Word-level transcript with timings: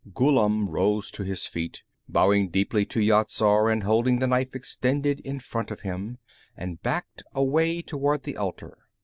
Ghullam 0.15 0.67
rose 0.67 1.11
to 1.11 1.21
his 1.23 1.45
feet, 1.45 1.83
bowing 2.09 2.49
deeply 2.49 2.85
to 2.87 2.99
Yat 2.99 3.29
Zar 3.29 3.69
and 3.69 3.83
holding 3.83 4.17
the 4.17 4.25
knife 4.25 4.55
extended 4.55 5.19
in 5.19 5.39
front 5.39 5.69
of 5.69 5.81
him, 5.81 6.17
and 6.57 6.81
backed 6.81 7.21
away 7.35 7.83
toward 7.83 8.23
the 8.23 8.35
altar. 8.35 8.79